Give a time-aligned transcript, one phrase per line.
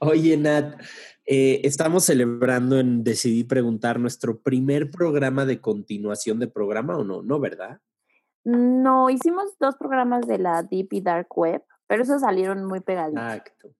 [0.00, 0.80] Oye, Nat,
[1.26, 7.22] eh, estamos celebrando en Decidí Preguntar nuestro primer programa de continuación de programa o no,
[7.22, 7.80] ¿no, verdad?
[8.44, 13.22] No, hicimos dos programas de la Deep y Dark Web, pero esos salieron muy pegaditos.
[13.22, 13.74] Exacto.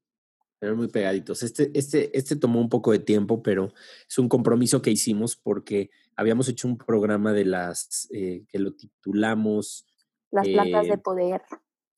[0.61, 1.43] Eran muy pegaditos.
[1.43, 3.73] Este, este, este tomó un poco de tiempo, pero
[4.09, 8.75] es un compromiso que hicimos porque habíamos hecho un programa de las eh, que lo
[8.75, 9.87] titulamos
[10.33, 11.43] Las plantas eh, de poder.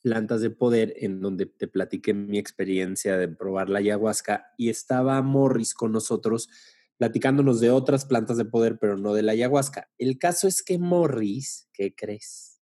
[0.03, 5.20] Plantas de Poder, en donde te platiqué mi experiencia de probar la ayahuasca y estaba
[5.23, 6.48] Morris con nosotros
[7.01, 9.91] platicándonos de otras plantas de poder, pero no de la ayahuasca.
[9.97, 12.61] El caso es que Morris, ¿qué crees?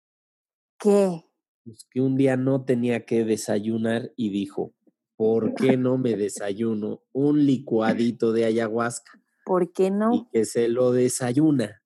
[0.77, 1.25] ¿Qué?
[1.65, 4.75] Pues que un día no tenía que desayunar y dijo,
[5.15, 9.23] ¿por qué no me desayuno un licuadito de ayahuasca?
[9.45, 10.29] ¿Por qué Y no?
[10.33, 11.84] que se lo desayuna.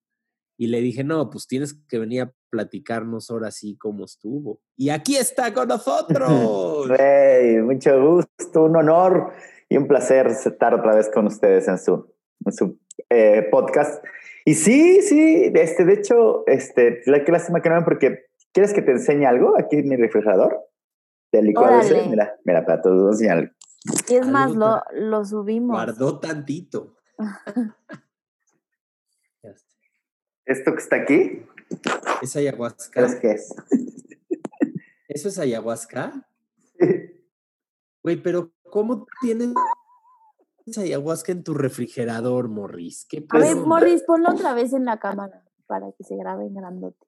[0.61, 4.61] Y le dije, no, pues tienes que venir a platicarnos ahora sí cómo estuvo.
[4.77, 6.91] Y aquí está con nosotros.
[6.99, 9.33] Hey, mucho gusto, un honor
[9.69, 12.13] y un placer estar otra vez con ustedes en su,
[12.45, 12.77] en su
[13.09, 14.05] eh, podcast.
[14.45, 18.73] Y sí, sí, este, de hecho, este, la qué lástima que no ven porque ¿quieres
[18.73, 20.59] que te enseñe algo aquí en mi refrigerador?
[21.31, 22.09] Del licuado ese?
[22.09, 23.53] Mira, mira, para todos enseñar.
[24.09, 25.77] Y es más, Algo lo, lo subimos.
[25.77, 26.97] Guardó tantito.
[30.49, 31.43] Esto que está aquí,
[32.23, 32.91] ¿Es ayahuasca?
[32.91, 33.55] ¿crees que es?
[35.09, 36.27] ¿Eso es ayahuasca?
[38.03, 39.53] Güey, pero ¿cómo tienes
[40.79, 43.07] ayahuasca en tu refrigerador, Morris?
[43.07, 43.57] ¿Qué A ver?
[43.57, 47.07] Morris, ponlo otra vez en la cámara para que se grabe en grandote.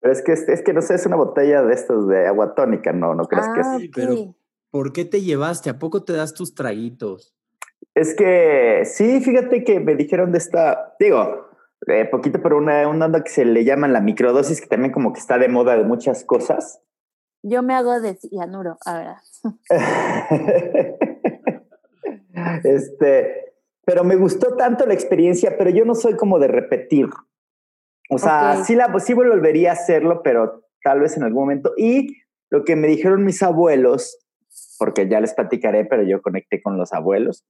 [0.00, 2.92] Pero es que, es que no sé, es una botella de estos de agua tónica,
[2.94, 3.66] no, no crees que es.
[3.66, 4.34] Ah, Sí, pero-.
[4.70, 5.68] ¿Por qué te llevaste?
[5.68, 7.36] ¿A poco te das tus traguitos?
[7.94, 11.51] Es que sí, fíjate que me dijeron de esta, digo,
[11.88, 15.12] eh, poquito, pero una, una onda que se le llama la microdosis, que también como
[15.12, 16.80] que está de moda de muchas cosas.
[17.42, 19.20] Yo me hago de cianuro, ahora.
[22.64, 23.54] este,
[23.84, 27.08] pero me gustó tanto la experiencia, pero yo no soy como de repetir.
[28.10, 28.64] O sea, Ok.
[28.64, 31.72] sí, la, sí volvería a hacerlo, pero tal vez en algún momento.
[31.76, 32.18] Y
[32.50, 34.18] lo que me dijeron mis abuelos,
[34.78, 37.44] porque ya les platicaré, pero yo conecté con los abuelos,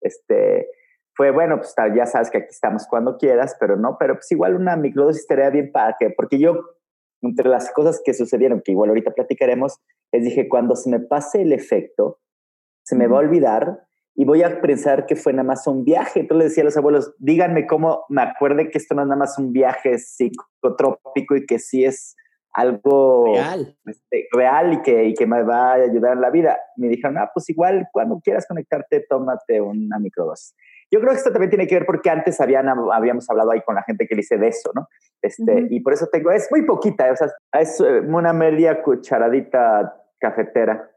[0.00, 0.68] este,
[1.16, 4.56] fue, bueno, pues ya sabes que aquí estamos cuando quieras, pero no, pero pues igual
[4.56, 6.54] una microdosis estaría bien para que, porque yo,
[7.22, 9.80] entre las cosas que sucedieron, que igual ahorita platicaremos,
[10.12, 12.18] les dije, cuando se me pase el efecto,
[12.84, 13.86] se me va a olvidar
[14.16, 16.20] y voy a pensar que fue nada más un viaje.
[16.20, 19.18] Entonces le decía a los abuelos, díganme cómo me acuerde que esto no es nada
[19.18, 22.16] más un viaje psicotrópico y que sí es
[22.54, 23.76] algo Real.
[23.84, 26.58] este, real y que, y que me va a ayudar en la vida.
[26.76, 30.54] Me dijeron, ah, pues igual cuando quieras conectarte, tómate una microdosis.
[30.90, 33.74] Yo creo que esto también tiene que ver porque antes habían, habíamos hablado ahí con
[33.74, 34.86] la gente que le hice de eso, ¿no?
[35.20, 35.66] Este.
[35.70, 37.28] Y por eso tengo, es muy poquita, o sea,
[37.60, 40.90] es eh, una media cucharadita cafetera.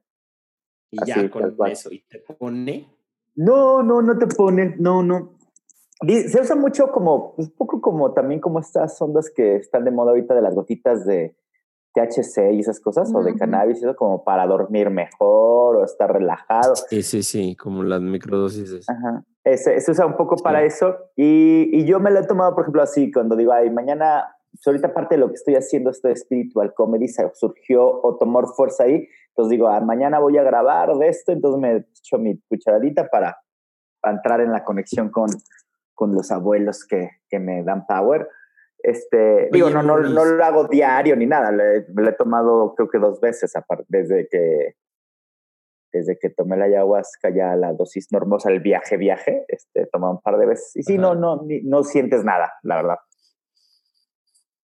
[0.92, 1.92] Y Así, ya con eso.
[1.92, 2.88] Y te pone.
[3.36, 5.38] No, no, no te pone, no, no.
[6.06, 10.12] Se usa mucho como, un poco como también como estas ondas que están de moda
[10.12, 11.36] ahorita de las gotitas de
[12.02, 16.76] THC y esas cosas, o de cannabis, eso como para dormir mejor o estar relajado.
[16.76, 18.88] Sí, sí, sí, como las microdosis.
[18.90, 19.24] Ajá.
[19.44, 20.44] Ese- se usa un poco Sí.
[20.44, 20.96] para eso.
[21.16, 24.66] Y, y yo me lo he tomado, por ejemplo, así, cuando digo, ay, mañana, pues
[24.68, 28.46] ahorita parte de lo que estoy haciendo, esto de spiritual comedy, se- surgió o tomó
[28.48, 29.08] fuerza ahí.
[29.30, 33.38] Entonces digo, ah, mañana voy a grabar de esto, entonces me echo mi cucharadita para,
[34.02, 35.30] para entrar en la conexión con,
[35.94, 38.28] con los abuelos que, que me dan power.
[38.88, 43.00] Este, digo, no, no, no lo hago diario ni nada, le, he tomado creo que
[43.00, 44.76] dos veces aparte, desde que
[45.92, 50.22] desde que tomé la ayahuasca ya la dosis normosa, el viaje, viaje, este, tomé un
[50.22, 50.74] par de veces.
[50.76, 52.98] Y sí, no, no, ni- no sientes nada, la verdad.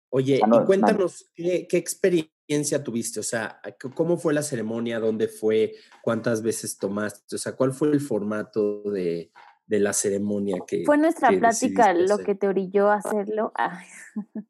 [0.10, 3.20] Oye, no, y cuéntanos, ¿qué, qué experiencia tuviste?
[3.20, 3.60] O sea,
[3.94, 5.02] ¿cómo fue la ceremonia?
[5.02, 5.74] ¿Dónde fue?
[6.02, 7.36] ¿Cuántas veces tomaste?
[7.36, 9.34] O sea, ¿cuál fue el formato de,
[9.74, 12.26] de la ceremonia que Fue nuestra que plática lo hacer?
[12.26, 13.52] que te orilló a hacerlo.
[13.56, 13.86] Ay,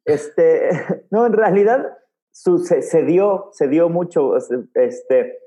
[0.03, 0.69] Este,
[1.11, 1.97] no, en realidad
[2.31, 4.35] su- se, se dio, se dio mucho.
[4.75, 5.39] Este,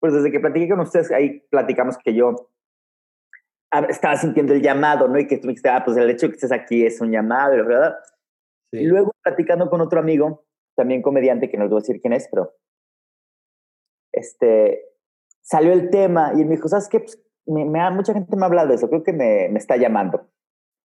[0.00, 2.50] pues desde que platiqué con ustedes, ahí platicamos que yo
[3.72, 5.18] ah, estaba sintiendo el llamado, ¿no?
[5.18, 7.10] Y que tú me dijiste, ah, pues el hecho de que estés aquí es un
[7.10, 7.96] llamado, ¿verdad?
[8.72, 8.78] Sí.
[8.80, 10.44] Y luego platicando con otro amigo,
[10.76, 12.54] también comediante, que no les voy a decir quién es, pero
[14.12, 14.84] este,
[15.42, 17.00] salió el tema y él me dijo, ¿sabes qué?
[17.00, 20.28] Pues, me, me, mucha gente me habla de eso, creo que me, me está llamando.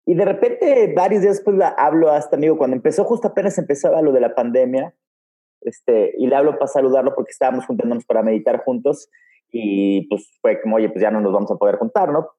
[0.06, 3.58] Y de repente, varios días después, la, hablo a este amigo, cuando empezó, justo apenas
[3.58, 4.94] empezaba lo de la pandemia,
[5.62, 9.10] este, y le hablo para saludarlo porque estábamos juntándonos para meditar juntos,
[9.52, 12.30] y pues fue como, oye, pues ya no nos vamos a poder juntar, ¿no?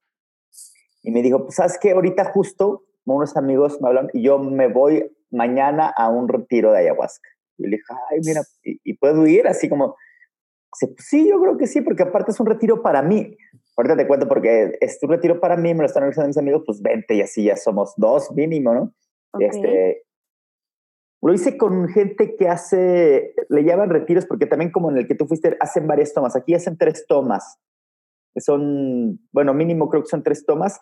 [1.02, 1.92] Y me dijo, pues, ¿sabes qué?
[1.92, 2.84] Ahorita justo
[3.14, 7.28] unos amigos me hablan y yo me voy mañana a un retiro de ayahuasca.
[7.56, 9.48] Y le dije, ay, mira, ¿y, y puedo ir?
[9.48, 9.96] Así como,
[10.78, 13.36] pues sí, yo creo que sí, porque aparte es un retiro para mí.
[13.78, 16.64] Ahorita te cuento porque es un retiro para mí, me lo están organizando mis amigos,
[16.66, 18.92] pues vente y así ya somos dos mínimo, ¿no?
[19.30, 19.48] Okay.
[19.48, 20.02] Este,
[21.22, 25.14] lo hice con gente que hace, le llaman retiros porque también como en el que
[25.14, 26.34] tú fuiste, hacen varias tomas.
[26.34, 27.60] Aquí hacen tres tomas.
[28.36, 30.80] Son, bueno, mínimo creo que son tres tomas.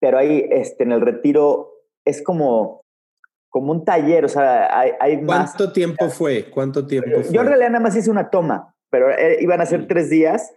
[0.00, 1.72] Pero ahí este, en el retiro
[2.06, 2.86] es como,
[3.50, 5.54] como un taller, o sea, hay, hay más.
[5.56, 6.50] ¿Cuánto tiempo fue?
[6.50, 7.34] ¿Cuánto tiempo fue?
[7.34, 10.54] Yo en realidad nada más hice una toma, pero eh, iban a ser tres días.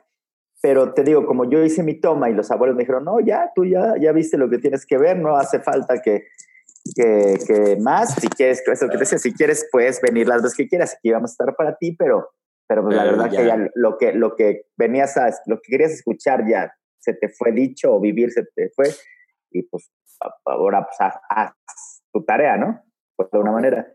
[0.62, 3.52] Pero te digo, como yo hice mi toma y los abuelos me dijeron, no, ya,
[3.54, 6.26] tú ya, ya viste lo que tienes que ver, no hace falta que,
[6.96, 10.58] que, que más, si quieres, eso que te decía, si quieres, puedes venir las veces
[10.58, 12.32] que quieras, aquí vamos a estar para ti, pero,
[12.68, 13.40] pero pues la verdad ya.
[13.40, 17.30] que ya lo que, lo que venías a, lo que querías escuchar ya se te
[17.30, 18.88] fue dicho o vivir se te fue,
[19.52, 19.92] y pues
[20.46, 21.54] ahora pues haz, haz
[22.12, 22.82] tu tarea, ¿no?
[23.16, 23.88] Por de alguna manera.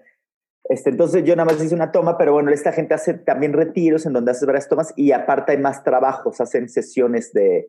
[0.64, 4.06] Este, entonces yo nada más hice una toma, pero bueno, esta gente hace también retiros
[4.06, 7.69] en donde haces varias tomas y aparte hay más trabajos, hacen sesiones de,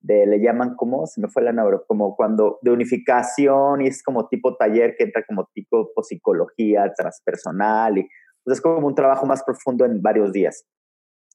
[0.00, 4.02] de le llaman como, se me fue la nombre, como cuando de unificación y es
[4.02, 8.08] como tipo taller que entra como tipo psicología transpersonal y
[8.44, 10.64] pues es como un trabajo más profundo en varios días.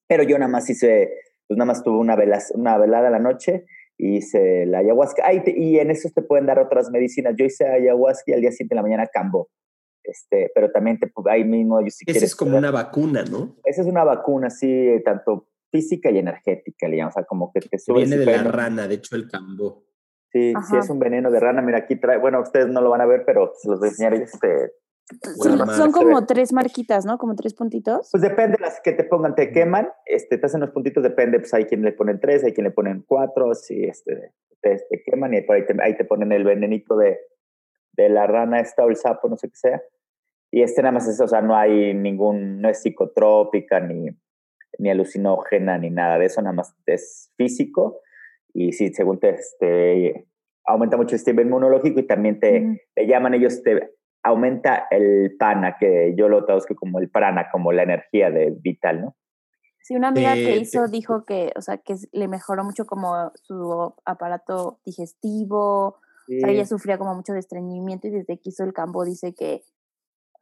[0.08, 1.14] Pero yo nada más hice,
[1.48, 3.66] pues nada más tuve una, vela, una velada a la noche
[3.98, 5.24] y hice la ayahuasca.
[5.26, 7.36] Ah, y, en esos te pueden dar otras medicinas.
[7.38, 9.50] Yo hice ayahuasca y al día siguiente de la mañana cambo.
[10.04, 13.56] Este, pero también te, ahí mismo, yo si Esa quieres es como una vacuna, ¿no?
[13.64, 17.62] esa es una vacuna, sí, tanto física y energética, le llaman, o sea, como que
[17.62, 19.84] te sube viene de la rana, de hecho el cambó.
[20.32, 21.62] Sí, sí, es un veneno de rana.
[21.62, 23.92] Mira, aquí trae, bueno, ustedes no lo van a ver, pero se los voy a
[23.92, 24.14] enseñar.
[24.16, 24.72] Este,
[25.38, 27.20] Son, como tres marquitas, ¿no?
[27.20, 28.10] Como tres puntitos.
[28.12, 31.40] pues depende de las que te pongan, te queman, este, te hacen los puntitos, depende,
[31.40, 35.04] pues hay quien le ponen tres, hay quien le ponen cuatro, si este, te, te
[35.04, 37.20] queman y por ahí te, ahí te ponen el venenito de,
[37.92, 39.82] de la rana esta o el sapo, no sé qué sea.
[40.54, 44.06] Y este nada más es, o sea, no hay ningún, no es psicotrópica ni,
[44.78, 48.02] ni alucinógena ni nada de eso, nada más es físico.
[48.54, 50.28] Y sí, según te, este,
[50.64, 55.76] aumenta mucho el sistema inmunológico y también te, le llaman ellos, te aumenta el pana,
[55.80, 59.16] que yo lo traduzco como el prana, como la energía de vital, ¿no?
[59.82, 63.92] Sí, una amiga que hizo dijo que, o sea, que le mejoró mucho como su
[64.06, 65.98] aparato digestivo,
[66.28, 69.34] o sea, ella sufría como mucho de estreñimiento y desde que hizo el cambo dice
[69.34, 69.64] que,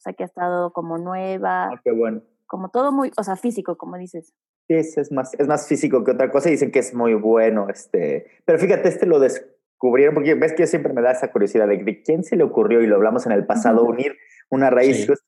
[0.02, 2.24] o sea, que ha estado como nueva, Ah, qué bueno.
[2.48, 4.34] como todo muy, o sea, físico, como dices.
[4.68, 7.14] Sí, es, es más, es más físico que otra cosa y dicen que es muy
[7.14, 7.68] bueno.
[7.70, 11.78] Este, pero fíjate, este lo descubrieron porque ves que siempre me da esa curiosidad de,
[11.84, 13.92] de quién se le ocurrió, y lo hablamos en el pasado, Ujú.
[13.92, 14.16] unir
[14.50, 15.02] una raíz.
[15.02, 15.06] Sí.
[15.08, 15.20] Pues,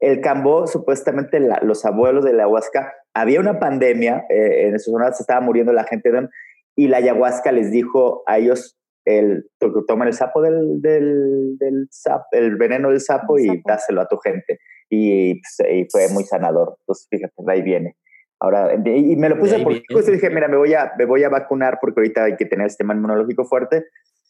[0.00, 4.92] El cambó, supuestamente la- los abuelos de la ayahuasca, había una pandemia, eh, en esos
[4.92, 6.28] zonas se estaba muriendo la gente de-
[6.76, 11.88] y la ayahuasca les dijo a ellos, el, to- toman el sapo del, del, del
[11.90, 13.60] sapo, el veneno del sapo El y sapo.
[13.66, 14.58] dáselo a tu gente.
[14.90, 16.76] Y, pues, y fue muy sanador.
[16.80, 17.96] Entonces, fíjate, de ahí viene.
[18.40, 21.24] Ahora, y y me lo puse porque justo dije, mira, me voy, a, me voy
[21.24, 23.86] a vacunar porque ahorita hay que tener el sistema inmunológico fuerte.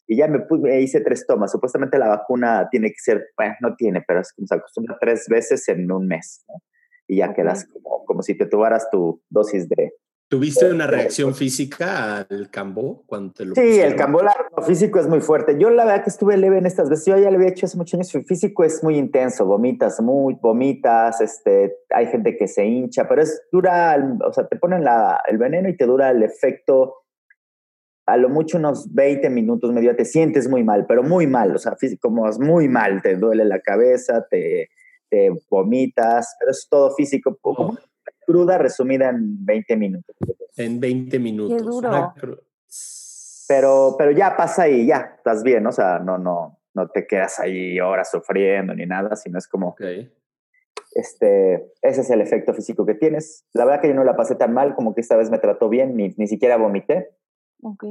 [0.07, 1.51] Y ya me, puse, me hice tres tomas.
[1.51, 5.27] Supuestamente la vacuna tiene que ser, bueno, no tiene, pero es como se acostumbra tres
[5.27, 6.45] veces en un mes.
[6.47, 6.55] ¿no?
[7.07, 7.35] Y ya Ok.
[7.37, 9.93] quedas como, como si te tomaras tu dosis de...
[10.35, 13.97] ¿Tuviste una reacción física al cambó cuando te lo Sí, el pusieron?
[13.97, 15.57] cambola lo físico es muy fuerte.
[15.57, 17.05] Yo la verdad que estuve leve en estas veces.
[17.05, 18.13] Yo ya lo había hecho hace muchos años.
[18.13, 19.45] El físico es muy intenso.
[19.45, 21.21] Vomitas muy, vomitas.
[21.21, 25.37] Este, hay gente que se hincha, pero es dura, o sea, te ponen la, el
[25.37, 26.95] veneno y te dura el efecto
[28.05, 31.57] a lo mucho unos 20 minutos, medio, te sientes muy mal, pero muy mal, o
[31.57, 34.69] sea, físico, como es muy mal, te duele la cabeza, te,
[35.09, 37.75] te vomitas, pero es todo físico, Oh.
[38.25, 40.15] Cruda resumida en 20 minutos.
[40.57, 41.63] En 20 minutos.
[41.65, 41.89] duro.
[41.89, 42.41] Una cru-
[43.47, 47.39] Pero, pero ya pasa y ya, estás bien, o sea, no, no, no te quedas
[47.39, 49.75] ahí horas sufriendo ni nada, sino es como,
[50.93, 53.45] este, ese es el efecto físico que tienes.
[53.53, 55.69] La verdad que yo no la pasé tan mal, como que esta vez me trató
[55.69, 57.09] bien, ni, ni siquiera vomité,
[57.61, 57.83] Ok.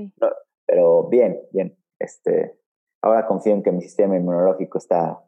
[0.67, 1.77] pero bien, bien.
[1.99, 2.59] Este,
[3.03, 5.23] ahora confío en que mi sistema inmunológico está A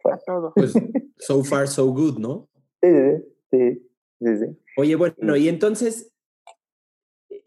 [0.00, 0.24] fuerte.
[0.26, 0.52] todo.
[0.54, 0.72] Pues
[1.18, 2.48] so far so good, ¿no?
[2.82, 3.88] Sí, sí, sí.
[4.76, 6.12] Oye, bueno, y entonces
[7.28, 7.42] eh,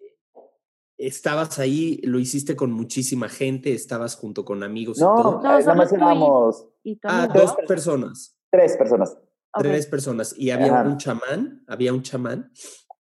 [0.98, 5.32] estabas ahí, lo hiciste con muchísima gente, estabas junto con amigos y No, todo.
[5.34, 9.17] No, eh, nada solo más y- éramos Y Ah, dos personas, tres personas.
[9.58, 10.36] Tres personas.
[10.38, 10.89] Y había Ajá.
[10.89, 12.51] un chamán, había un chamán.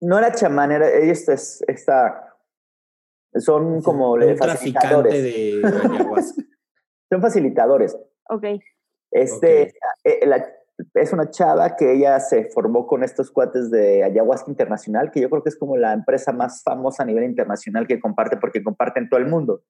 [0.01, 2.37] no era chamán, era, ellos es, esta,
[3.39, 5.11] son como Un facilitadores.
[5.11, 6.43] traficante de ayahuasca.
[7.11, 7.95] Son facilitadores.
[8.31, 8.45] Ok.
[9.11, 9.75] Este,
[10.05, 10.51] eh, la-
[10.95, 15.29] es una chava que ella se formó con estos cuates de Ayahuasca Internacional, que yo
[15.31, 19.01] creo que es como la empresa más famosa a nivel internacional que comparte, porque comparte
[19.01, 19.63] en todo el mundo.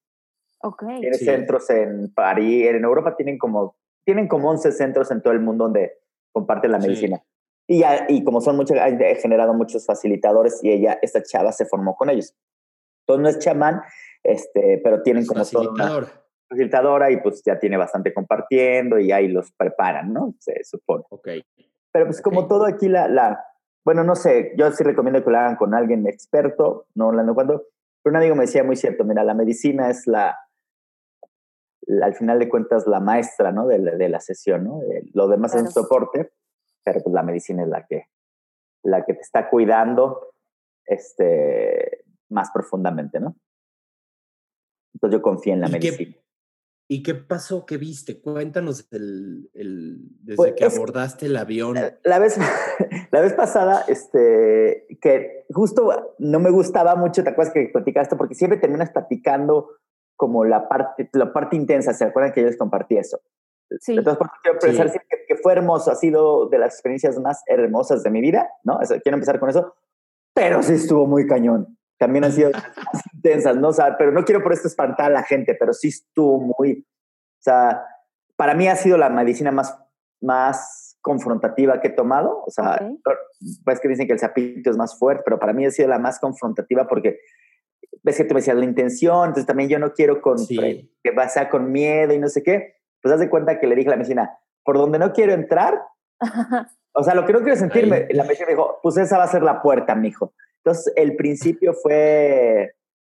[0.62, 0.84] Ok.
[1.00, 1.24] Tiene Sí.
[1.24, 5.64] centros en París, en Europa tienen como, tienen como 11 centros en todo el mundo
[5.64, 5.98] donde
[6.32, 6.88] comparten la Sí.
[6.88, 7.22] medicina.
[7.66, 11.66] Y, ya- y como son muchos, han generado muchos facilitadores y ella, esta chava se
[11.66, 12.34] formó con ellos.
[13.06, 13.82] Entonces no es chamán,
[14.22, 16.21] este, pero tienen como toda una Facilitador.
[16.52, 20.34] Facilitadora y pues ya tiene bastante compartiendo y ahí los preparan, ¿no?
[20.38, 21.04] Se supone.
[21.10, 21.28] Ok.
[21.92, 23.44] Pero pues como todo aquí, la, la,
[23.84, 27.66] bueno, no sé, yo sí recomiendo que lo hagan con alguien experto, no hablando cuando,
[28.02, 30.36] pero un amigo me decía muy cierto, mira, la medicina es la,
[31.82, 33.66] la- al final de cuentas, la maestra, ¿no?
[33.66, 34.80] De, la- de la sesión, ¿no?
[35.12, 36.32] Lo demás es un soporte,
[36.84, 38.06] pero pues la medicina es la que,
[38.84, 40.32] la que te está cuidando,
[40.86, 43.36] este, más profundamente, ¿no?
[44.94, 46.16] Entonces yo confío en la ¿Y qué- medicina.
[46.92, 47.64] ¿Y qué pasó?
[47.64, 48.20] ¿Qué viste?
[48.20, 51.74] Cuéntanos el, el- desde Pues, que es- abordaste el avión.
[52.04, 52.36] La vez,
[53.10, 58.16] la vez pasada, este, que justo no me gustaba mucho, ¿te acuerdas que platicaste?
[58.16, 59.70] Porque siempre terminas platicando
[60.16, 63.20] como la parte, la parte intensa, ¿se acuerdan que yo les compartí eso?
[63.80, 63.92] Sí.
[63.96, 64.80] Entonces, por quiero empezar Sí.
[64.82, 68.20] a decir que, que fue hermoso, ha sido de las experiencias más hermosas de mi
[68.20, 68.82] vida, ¿no?
[68.82, 69.74] Eso, quiero empezar con eso,
[70.34, 71.78] pero sí estuvo muy cañón.
[72.02, 73.68] También han sido más intensas, ¿no?
[73.68, 76.84] O sea, pero no quiero por esto espantar a la gente, pero sí estuvo muy,
[76.84, 77.84] o sea,
[78.34, 79.78] para mí ha sido la medicina más,
[80.20, 83.14] más confrontativa que he tomado, o sea, Ok.
[83.64, 86.00] pues que dicen que el sapito es más fuerte, pero para mí ha sido la
[86.00, 87.20] más confrontativa porque
[88.02, 90.92] ves que tú me decías la intención, entonces también yo no quiero con, Sí.
[91.04, 93.76] que va sea con miedo y no sé qué, pues haz de cuenta que le
[93.76, 95.80] dije a la medicina, por donde no quiero entrar,
[96.94, 98.16] o sea, lo que no quiero sentirme, Ahí.
[98.16, 100.34] la medicina me dijo, pues esa va a ser la puerta, mijo.
[100.64, 102.72] Entonces, el principio fue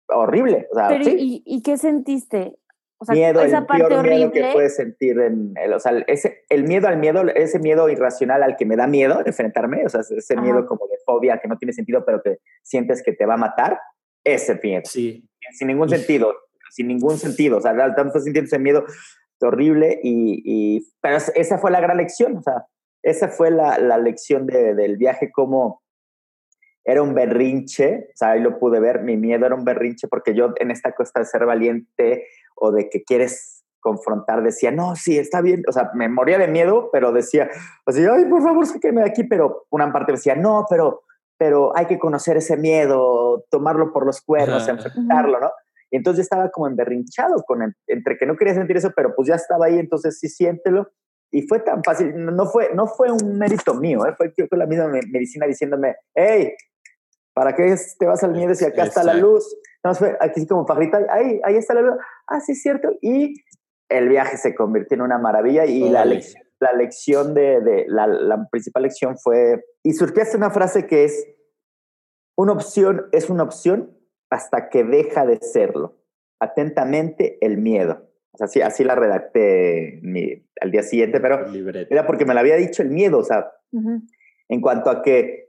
[0.09, 2.57] horrible, o sea, Pero, sí, ¿y, ¿y qué sentiste?
[2.99, 4.49] O sea, miedo, esa el parte peor miedo horrible.
[4.49, 8.43] que puedes sentir en, el, o sea, ese, el miedo al miedo, ese miedo irracional
[8.43, 10.43] al que me da miedo de enfrentarme, o sea, ese Ajá.
[10.43, 13.38] miedo como de fobia que no tiene sentido, pero que sientes que te va a
[13.38, 13.79] matar,
[14.25, 15.29] ese miedo, Sí.
[15.53, 15.95] sin ningún Uf.
[15.97, 16.35] sentido,
[16.71, 18.85] sin ningún sentido, o sea, realmente estás sintiendo ese miedo
[19.41, 22.65] horrible y, y pero es- esa fue la gran lección, o sea,
[23.03, 25.83] esa fue la, la lección de- del viaje, como
[26.87, 30.35] era un berrinche, o sea, ahí lo pude ver, mi miedo era un berrinche porque
[30.35, 35.19] yo en esta cosa de ser valiente o de que quieres confrontar, decía, no, sí,
[35.19, 37.49] está bien, o sea, me moría de miedo, pero decía,
[37.85, 41.02] así, ay, por favor, sáquenme de aquí, pero una parte decía, no, pero,
[41.38, 45.50] pero hay que conocer ese miedo, tomarlo por los cuernos, enfrentarlo, ¿no?
[45.90, 49.14] Y entonces yo estaba como emberrinchado con el- entre que no quería sentir eso, pero
[49.14, 50.88] pues ya estaba ahí, entonces sí siéntelo.
[51.31, 54.14] Y fue tan fácil, no fue, no fue un mérito mío, ¿eh?
[54.16, 56.52] fue, fue la misma me- medicina diciéndome, hey,
[57.37, 59.31] ¿para qué te vas al miedo si acá está la Exacto.
[59.33, 59.57] luz?
[59.85, 61.97] No, fue aquí sí como pajarita, ahí, ahí está la luz,
[62.28, 62.88] ah, sí es cierto.
[63.02, 63.35] Y
[63.90, 68.07] el viaje se convirtió en una maravilla y la lección, la lección de, de la,
[68.07, 71.28] la principal lección fue, y surgiaste una frase que es,
[72.38, 73.97] una opción es una opción
[74.31, 75.99] hasta que deja de serlo.
[76.40, 78.09] Atentamente, el miedo.
[78.33, 81.88] O sea, así, así la redacté mi- al día siguiente, pero Libreta.
[81.95, 84.02] era porque me la había dicho el miedo, o sea, Ujú.
[84.49, 85.46] en cuanto a que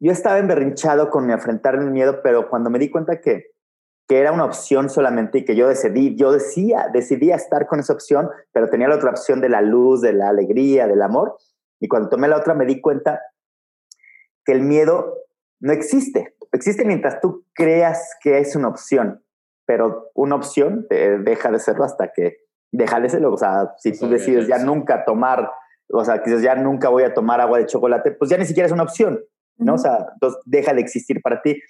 [0.00, 3.52] yo estaba emberrinchado con enfrentar el miedo, pero cuando me di cuenta que,
[4.08, 7.92] que era una opción solamente y que yo decidí, yo decía, decidía estar con esa
[7.92, 11.36] opción, pero tenía la otra opción de la luz, de la alegría, del amor,
[11.78, 13.20] y cuando tomé la otra me di cuenta
[14.44, 15.18] que el miedo
[15.60, 19.22] no existe, existe mientras tú creas que es una opción,
[19.66, 22.38] pero una opción eh, deja de serlo hasta que
[22.72, 25.50] deja de serlo, o sea, si tú decides ya nunca tomar,
[25.88, 28.46] o sea, que dices, ya nunca voy a tomar agua de chocolate, pues ya ni
[28.46, 29.20] siquiera es una opción,
[29.60, 29.72] ¿no?
[29.72, 29.82] O Ujú.
[29.82, 31.60] sea, entonces deja de existir para ti.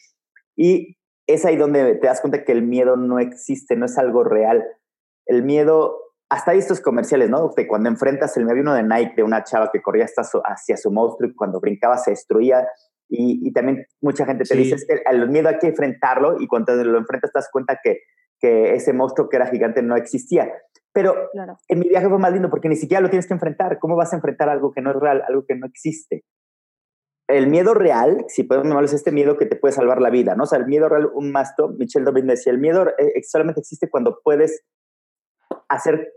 [0.56, 4.24] Y es ahí donde te das cuenta que el miedo no existe, no es algo
[4.24, 4.64] real.
[5.26, 5.96] El miedo,
[6.28, 7.50] hasta hay estos comerciales, ¿no?
[7.56, 10.40] De cuando enfrentas el había uno de Nike, de una chava que corría hasta su-
[10.44, 12.66] hacia su monstruo y cuando brincaba se destruía.
[13.08, 14.58] Y, y también mucha gente te Sí.
[14.62, 14.76] dice,
[15.10, 18.00] el miedo hay que enfrentarlo y cuando lo enfrentas te das cuenta que,
[18.38, 20.50] que ese monstruo que era gigante no existía.
[20.92, 21.56] Pero Claro.
[21.68, 23.78] en mi viaje fue más lindo porque ni siquiera lo tienes que enfrentar.
[23.78, 26.24] ¿Cómo vas a enfrentar algo que no es real, algo que no existe?
[27.30, 30.34] El miedo real, si podemos llamarlo, es este miedo que te puede salvar la vida,
[30.34, 30.44] ¿no?
[30.44, 34.20] O el miedo real, un maestro, Michel Dobin decía, el miedo eh, solamente existe cuando
[34.24, 34.62] puedes
[35.68, 36.12] hacer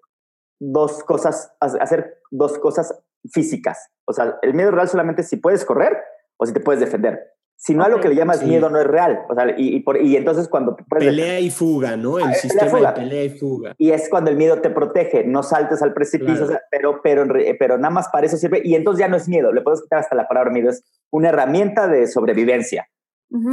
[0.60, 2.98] dos cosas, ha- hacer dos cosas
[3.32, 3.90] físicas.
[4.06, 5.98] O sea, el miedo real solamente si puedes correr
[6.38, 7.33] o si te puedes defender.
[7.66, 8.46] Si no a lo que le llamas Sí.
[8.48, 9.22] miedo no es real.
[9.30, 12.18] O sea, y, y por- y entonces cuando puedes Pelea y fuga, ¿no?
[12.18, 12.92] El Ah, pelea, sistema fuga.
[12.92, 13.76] de pelea y fuga.
[13.78, 16.46] y es cuando el miedo te protege, no saltes al precipicio, Claro.
[16.46, 17.26] o sea, pero, pero,
[17.58, 20.00] pero nada más para eso sirve, y entonces ya no es miedo, le puedes quitar
[20.00, 22.88] hasta la palabra miedo, es una herramienta de sobrevivencia.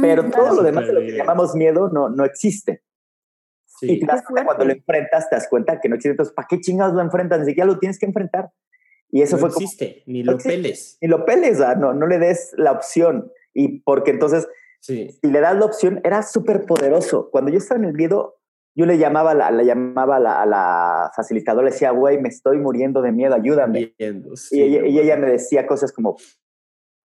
[0.01, 2.83] pero todo lo demás de lo que llamamos miedo no, no existe.
[3.81, 6.11] Y te das cuenta, cuando lo enfrentas, te das cuenta que no existe.
[6.11, 7.39] Entonces, ¿para qué chingados lo enfrentas?
[7.39, 8.51] Ni siquiera lo tienes que enfrentar.
[9.09, 10.97] Y eso no fue existe, ni lo peles.
[11.01, 13.31] Ni lo peles, no, no le des la opción.
[13.53, 14.47] Y porque entonces,
[14.79, 17.29] si le das la opción, era súper poderoso.
[17.31, 18.37] Cuando yo estaba en el miedo,
[18.75, 23.01] yo le llamaba, la, le llamaba a la, facilitadora, le decía, güey, me estoy muriendo
[23.01, 23.93] de miedo, ayúdame.
[23.97, 26.15] y, ella, y, ella, me decía cosas como,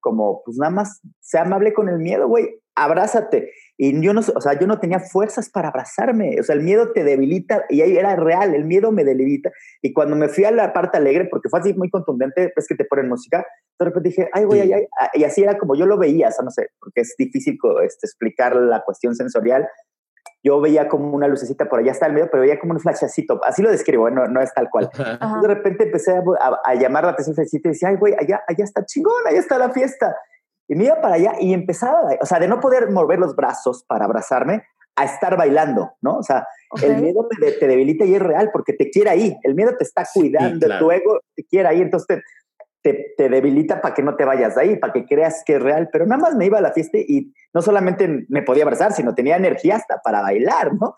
[0.01, 3.51] como, pues nada más, sea amable con el miedo, güey, abrázate.
[3.79, 6.37] Y yo no, o sea, yo no tenía fuerzas para abrazarme.
[6.41, 9.51] O sea, el miedo te debilita y ahí era real, el miedo me debilita.
[9.83, 12.75] Y cuando me fui a la parte alegre, porque fue así muy contundente, es que
[12.75, 13.47] te ponen música,
[13.79, 16.33] de repente dije, ay, güey, ay, ay, y así era como yo lo veía, o
[16.33, 19.69] sea, no sé, porque es difícil este, explicar la cuestión sensorial,
[20.43, 23.41] yo veía como una lucecita por allá está el medio, pero veía como un flashacito,
[23.45, 24.89] así lo describo, no, no es tal cual.
[25.43, 29.27] De repente empecé a, llamar la atención y decía, ay, güey, allá, allá está chingón,
[29.27, 30.17] allá está la fiesta.
[30.69, 33.85] Y me iba para allá y empezaba, o sea, de no poder mover los brazos
[33.87, 34.65] para abrazarme,
[34.97, 36.17] a estar bailando, ¿no?
[36.17, 36.47] O sea,
[36.83, 39.85] el miedo te, te, debilita y es real porque te quiere ahí, el miedo te
[39.85, 42.23] está cuidando, tu ego te quiere ahí, entonces
[42.83, 45.63] te, te, debilita para que no te vayas de ahí, para que creas que es
[45.63, 45.91] real.
[45.93, 49.15] Pero nada más me iba a la fiesta y no solamente me podía abrazar, sino
[49.15, 50.95] tenía energía hasta para bailar, ¿no?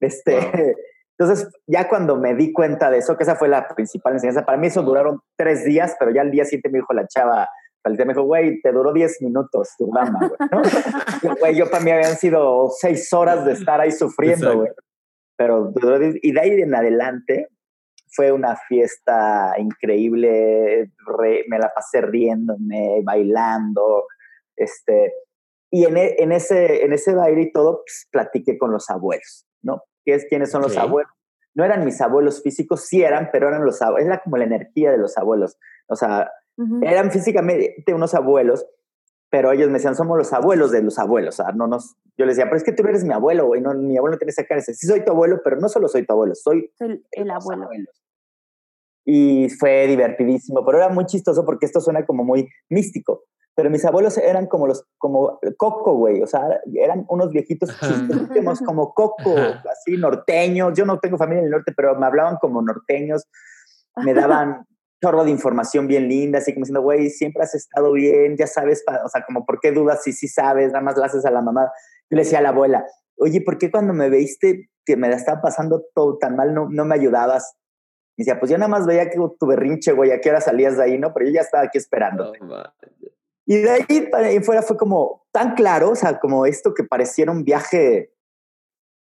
[0.00, 0.32] Este,
[1.18, 4.58] Entonces, ya cuando me di cuenta de eso, que esa fue la principal enseñanza, para
[4.58, 7.48] mí eso duraron tres días, pero ya al día siguiente me dijo la chava,
[7.84, 10.62] me dijo, güey, te duró diez minutos tu dama, güey, ¿no?
[11.40, 14.70] güey, yo para mí habían sido seis horas de estar ahí sufriendo, güey.
[15.36, 15.72] Pero
[16.22, 17.48] y de ahí en adelante,
[18.14, 20.90] fue una fiesta increíble,
[21.48, 24.06] me la pasé riéndome, bailando,
[24.56, 25.12] este,
[25.70, 29.46] y en, e, en, ese, en ese baile y todo, pues, platiqué con los abuelos,
[29.62, 29.82] ¿no?
[30.04, 31.10] ¿Quiénes son los abuelos?
[31.54, 34.90] No eran mis abuelos físicos, sí eran, pero eran los abuelos, era como la energía
[34.90, 36.30] de los abuelos, o sea,
[36.82, 38.66] eran físicamente unos abuelos,
[39.30, 42.26] pero ellos me decían, somos los abuelos de los abuelos, o sea, no nos, yo
[42.26, 44.44] les decía, pero es que tú eres mi abuelo, güey, no, mi abuelo tiene esa
[44.44, 47.64] cara, sí soy tu abuelo, pero no solo soy tu abuelo, soy el, el abuelo.
[47.64, 48.02] Abuelos
[49.04, 53.24] y fue divertidísimo, pero era muy chistoso porque esto suena como muy místico.
[53.54, 58.60] Pero mis abuelos eran como los, como Coco, güey, o sea, eran unos viejitos chistosísimos
[58.66, 59.34] como Coco,
[59.70, 60.72] así norteños.
[60.74, 63.26] Yo no tengo familia en el norte, pero me hablaban como norteños,
[63.96, 64.66] me daban
[65.02, 68.84] chorro de información bien linda, así como diciendo, güey, siempre has estado bien, ya sabes,
[69.04, 70.68] o sea, como, ¿por qué dudas si sí sabes?
[70.68, 71.70] Nada más la haces a la mamá.
[72.08, 72.86] Yo le decía a la abuela,
[73.16, 76.68] oye, ¿por qué cuando me veiste que me la estaba pasando todo tan mal no,
[76.70, 77.56] no me ayudabas?
[78.16, 80.76] Y decía, pues yo nada más veía que tu berrinche, güey, a qué hora salías
[80.76, 81.12] de ahí, ¿no?
[81.12, 82.32] Pero yo ya estaba aquí esperando.
[83.44, 86.84] y de ahí para ahí fuera fue como tan claro, o sea, como esto que
[86.84, 88.12] pareciera un viaje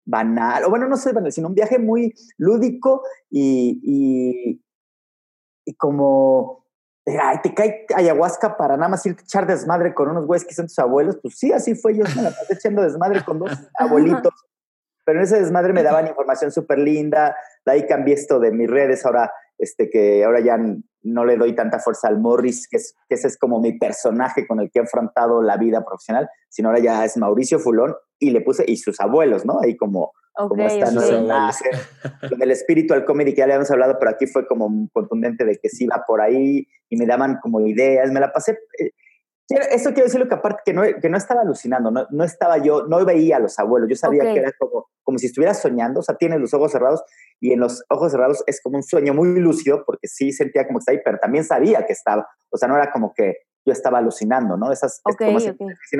[0.06, 4.62] banal, o bueno, no sé banal, sino un viaje muy lúdico y
[5.76, 6.66] como,
[7.06, 10.54] ay, te cae ayahuasca para nada más irte a echar desmadre con unos güeyes que
[10.54, 11.18] son tus abuelos.
[11.22, 14.34] Pues sí, así fue, yo me la pasé echando desmadre con dos abuelitos
[15.10, 18.70] pero en ese desmadre me daban información súper linda, de ahí cambié esto de mis
[18.70, 20.56] redes, ahora, este, que ahora ya
[21.02, 24.46] no le doy tanta fuerza al Morris, que, es, que ese es como mi personaje
[24.46, 28.32] con el que he afrontado la vida profesional, sino ahora ya es Mauricio Fulón y
[28.32, 29.60] le puse, y sus abuelos, ¿no?
[29.62, 30.92] Ahí como, como está
[32.30, 35.46] Con el espíritu al comedy que ya le habíamos hablado, pero aquí fue como contundente
[35.46, 38.60] de que sí iba por ahí y me daban como ideas, me la pasé.
[38.78, 38.92] Eh,
[39.50, 42.86] eso quiero decirlo que aparte que no, que no estaba alucinando, no, no, estaba yo,
[42.86, 46.04] no veía a los abuelos, yo sabía que era como, como si estuviera soñando, o
[46.04, 47.04] sea, tiene los ojos cerrados
[47.40, 50.78] y en los ojos cerrados es como un sueño muy lúcido porque sí sentía como
[50.78, 53.74] que está ahí, pero también sabía que estaba, o sea, no era como que yo
[53.74, 54.72] estaba alucinando, ¿no?
[54.72, 55.36] Esas okay,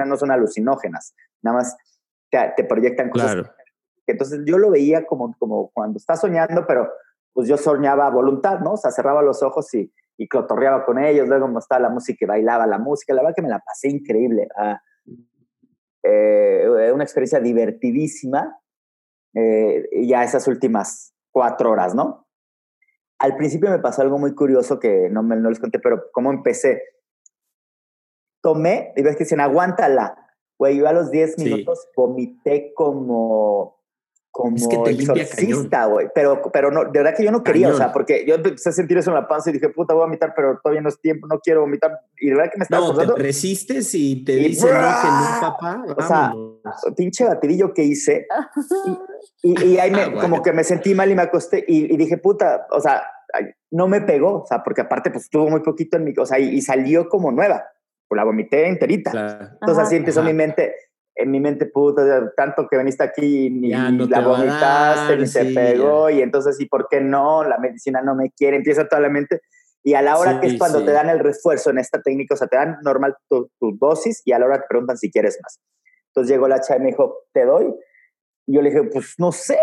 [0.06, 1.76] no son alucinógenas, nada más
[2.30, 3.34] te, te proyectan cosas.
[3.34, 3.52] Claro.
[4.08, 6.90] entonces yo lo veía como, como cuando estás soñando, pero
[7.34, 8.74] pues yo soñaba a voluntad, ¿no?
[8.74, 12.26] O sea, cerraba los ojos y y clotorreaba con ellos, luego me estaba la música
[12.26, 14.50] y bailaba la música, la verdad que me la pasé increíble.
[14.56, 14.82] Ah,
[16.04, 18.60] eh, una experiencia divertidísima,
[19.34, 22.28] eh, ya esas últimas cuatro horas, ¿no?
[23.18, 26.32] Al principio me pasó algo muy curioso que no, me, no les conté, pero ¿cómo
[26.32, 26.84] empecé?
[28.42, 30.29] Tomé, y ves que dicen, aguántala.
[30.60, 33.80] Güey, yo a los 10 minutos vomité como
[34.32, 36.08] como es que te exorcista, güey.
[36.14, 38.72] Pero, pero no, de verdad que yo no quería, o sea, porque yo empecé a
[38.72, 41.00] sentir eso en la panza y dije, puta, voy a vomitar, pero todavía no es
[41.02, 42.00] tiempo, no quiero vomitar.
[42.20, 45.42] Y de verdad que me estaba No, te resistes y te dicen, no, que no,
[45.42, 45.84] papá.
[45.98, 46.34] O sea,
[46.96, 48.28] pinche batidillo que hice.
[49.44, 52.18] Y, y, ahí me, ah, como que me sentí mal y me acosté y, dije,
[52.18, 53.04] puta, o sea,
[53.72, 56.40] no me pegó, o sea, porque aparte, pues estuvo muy poquito en mi, o sea,
[56.40, 57.66] y, salió como nueva.
[58.10, 59.52] Pues la vomité enterita.
[59.62, 60.74] Entonces así empezó mi mente
[61.20, 66.22] en mi mente, puta, tanto que veniste aquí ni la vomitaste, ni se pegó, y
[66.22, 67.44] entonces, ¿y por qué no?
[67.44, 69.42] La medicina no me quiere, empieza toda la mente.
[69.84, 72.38] Y a la hora que es cuando te dan el refuerzo en esta técnica, o
[72.38, 75.60] sea, te dan normal tu, dosis y a la hora te preguntan si quieres más.
[76.08, 77.74] Entonces llegó la chava y me dijo, ¿te doy?
[78.48, 79.58] Y yo le dije, pues no sé,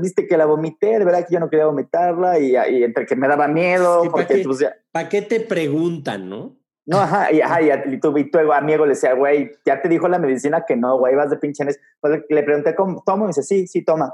[0.00, 3.26] viste que la vomité, de verdad que yo no quería vomitarla y, entre que me
[3.26, 4.10] daba miedo.
[4.12, 4.64] ¿Para qué, pues,
[5.10, 6.59] qué te preguntan, no?
[6.90, 10.08] No, ajá, y, ajá, y, tu, y tu amigo le decía, güey, ya te dijo
[10.08, 11.64] la medicina que no, güey, vas de pinche
[12.00, 13.26] Pues le pregunté, ¿cómo tomo?
[13.26, 14.12] Y dice, sí, sí, toma.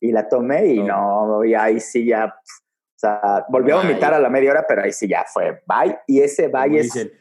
[0.00, 4.18] Y la tomé y no, y ahí sí ya, o sea, volvió a vomitar a
[4.18, 5.98] la media hora, pero ahí sí ya fue, bye.
[6.06, 6.96] Y ese bye es...
[6.96, 7.12] E,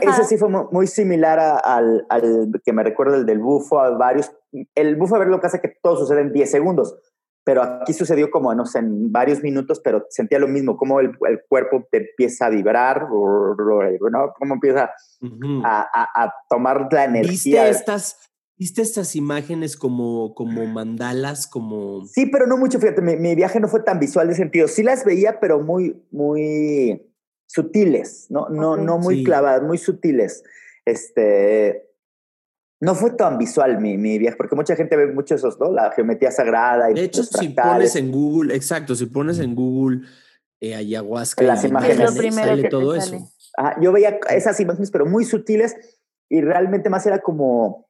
[0.00, 4.32] ese sí fue muy similar al, al, que me recuerdo el del bufo, a varios.
[4.74, 6.96] El bufo, a ver, lo que hace que todo sucede en 10 segundos,
[7.46, 11.12] pero aquí sucedió como, no sé, en varios minutos, pero sentía lo mismo, como el,
[11.28, 14.32] el cuerpo te empieza a vibrar, ¿no?
[14.36, 14.90] Cómo empieza
[15.62, 17.68] a, a, tomar la energía.
[17.68, 18.18] ¿Viste estas,
[18.58, 22.04] ¿Viste estas imágenes como, como mandalas, como...?
[22.06, 24.66] Sí, pero no mucho, fíjate, mi, mi viaje no fue tan visual de sentido.
[24.66, 27.00] Sí las veía, pero muy, muy
[27.46, 30.42] sutiles, no, no, no muy clavadas, muy sutiles.
[30.84, 31.90] Este,
[32.80, 35.70] no fue tan visual mi, mi viaje, porque mucha gente ve mucho esos, ¿no?
[35.72, 36.90] La geometría sagrada.
[36.90, 40.06] Y de hecho, si pones en Google, exacto, si pones en Google
[40.60, 43.30] eh, ayahuasca, las imágenes, sale todo eso.
[43.80, 45.76] yo veía esas imágenes, pero muy sutiles
[46.28, 47.88] y realmente más era como,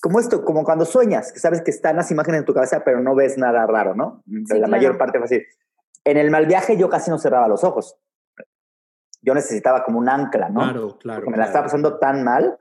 [0.00, 3.00] como esto, como cuando sueñas, que sabes que están las imágenes en tu cabeza, pero
[3.00, 4.22] no ves nada raro, ¿no?
[4.26, 5.42] la mayor parte fue así.
[6.04, 7.96] En el mal viaje yo casi no cerraba los ojos
[9.22, 10.60] yo necesitaba como un ancla, ¿no?
[10.60, 11.20] Claro, claro.
[11.20, 12.58] Porque me la estaba pasando tan mal.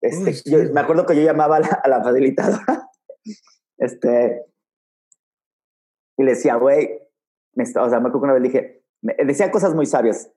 [0.00, 2.90] Este, yo, me acuerdo que yo llamaba a la, a la facilitadora.
[3.78, 4.44] este,
[6.16, 7.00] y le decía, güey,
[7.56, 10.30] o sea, me acuerdo que una vez le dije, me, decía cosas muy sabias.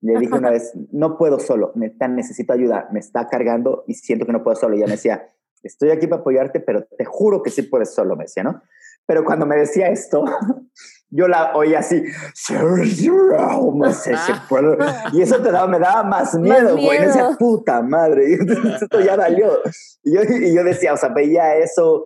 [0.00, 4.26] Le dije una vez, no puedo solo, me, necesito ayuda, me está cargando y siento
[4.26, 4.74] que no puedo solo.
[4.74, 5.28] Y ella me decía,
[5.62, 8.62] estoy aquí para apoyarte, pero te juro que sí puedes solo, me decía, ¿no?
[9.08, 10.22] Pero cuando me decía esto,
[11.10, 12.04] yo la oía así,
[15.14, 17.00] y eso te daba, me daba más miedo, güey.
[17.00, 18.34] Decía, puta madre,
[18.82, 19.62] esto ya valió.
[20.02, 22.04] Y yo, y yo decía, o sea, veía eso,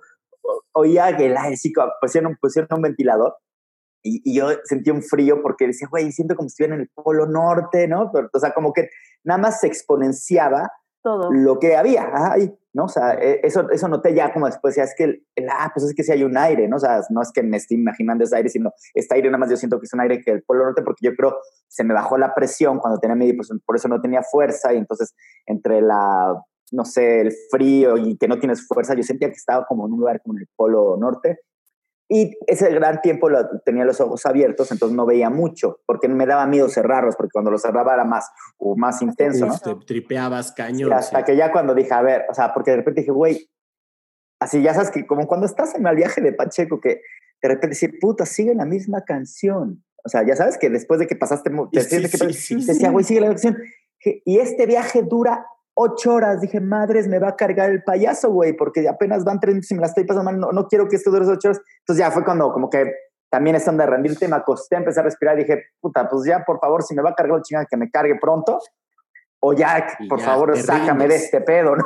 [0.75, 3.35] oía que sí, pusieron, pusieron un ventilador,
[4.05, 6.91] y, y, yo sentía un frío porque decía, güey, siento como si estuviera en el
[6.95, 8.11] polo norte, ¿no?
[8.13, 8.91] Pero, o sea, como que
[9.25, 10.71] nada más se exponenciaba
[11.03, 11.33] todo.
[11.33, 12.11] lo que había.
[12.13, 12.85] Ay, ¿no?
[12.85, 15.87] O sea, e, eso, eso noté ya como después, ya es que, el, ah, pues
[15.87, 16.77] es que si hay un aire, ¿no?
[16.77, 19.51] O sea, no es que me esté imaginando ese aire, sino este aire nada más
[19.51, 21.37] yo siento que es un aire que el Polo Norte, porque yo creo
[21.69, 24.79] se me bajó la presión cuando tenía medio, pues por eso no tenía fuerza y
[24.79, 25.15] entonces
[25.47, 26.35] entre la,
[26.71, 29.93] no sé, el frío y que no tienes fuerza, yo sentía que estaba como en
[29.93, 31.41] un lugar como en el Polo Norte
[32.15, 36.27] y ese gran tiempo lo, tenía los ojos abiertos, entonces no veía mucho, porque me
[36.27, 39.59] daba miedo cerrarlos, porque cuando los cerraba era más, o más intenso, ¿no?
[39.59, 40.93] Te tripeabas cañón.
[40.93, 43.51] hasta que ya cuando dije, a ver, o sea, porque de repente dije, güey,
[44.41, 47.01] así ya sabes que como cuando estás en el viaje de Pacheco, que
[47.41, 49.83] de repente dices, puta, sigue la misma canción.
[50.05, 53.23] O sea, ya sabes que después de que pasaste, te, sí, sí, decía, güey, sigue
[53.23, 53.57] la canción.
[54.27, 56.41] Y este viaje dura ocho horas.
[56.41, 59.75] Dije, madres, me va a cargar el payaso, güey, porque apenas van tres minutos y
[59.75, 60.41] me la estoy pasando mal.
[60.41, 61.61] No, no quiero que esto dure ocho horas.
[61.81, 62.93] Entonces ya fue cuando como que
[63.31, 66.61] también están de rendirte, me acosté, empecé a respirar y dije, puta, pues ya, por
[66.61, 68.61] favor, si me va a cargar el chingada, que me cargue pronto.
[69.41, 71.85] O ya, por favor, sácame de este pedo, ¿no?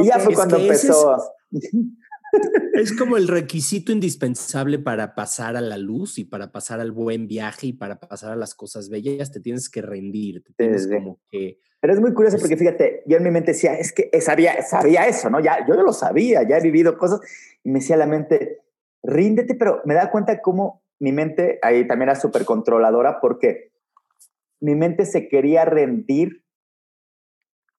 [0.00, 1.16] Y ya fue cuando empezó.
[2.72, 7.28] Es, como el requisito indispensable para pasar a la luz y para pasar al buen
[7.28, 9.30] viaje y para pasar a las cosas bellas.
[9.30, 13.16] Te tienes que rendir, te tienes como que pero es muy curioso porque fíjate, yo
[13.16, 15.40] en mi mente decía, es que sabía, sabía eso, ¿no?
[15.40, 17.20] Ya, yo lo sabía, ya he vivido cosas
[17.64, 18.60] y me decía la mente,
[19.02, 23.72] ríndete, pero me da cuenta cómo mi mente ahí también era súper controladora porque
[24.60, 26.44] mi mente se quería rendir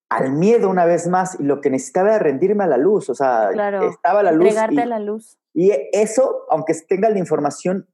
[0.09, 3.15] al miedo una vez más y lo que necesitaba era rendirme a la luz, o
[3.15, 3.51] sea,
[3.89, 4.47] estaba la luz.
[4.47, 5.39] Entregarte a la luz.
[5.53, 7.87] Y eso, aunque tenga la información,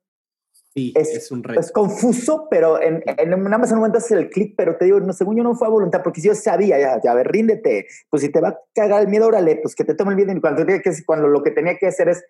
[0.76, 1.60] es, un reto.
[1.60, 4.86] Es confuso, pero en, en, nada más en un momento hace el clic, pero te
[4.86, 7.16] digo, no, según yo no fue a voluntad, porque si yo sabía, ya, ya, a
[7.16, 10.12] ver, ríndete, pues si te va a cagar el miedo, órale, pues que te tome
[10.12, 12.24] el miedo, y cuando, que, cuando lo que tenía que hacer es,